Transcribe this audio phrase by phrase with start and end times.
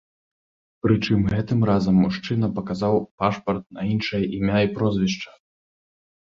[0.85, 5.31] Прычым гэтым разам мужчына паказаў пашпарт на іншае імя і прозвішча.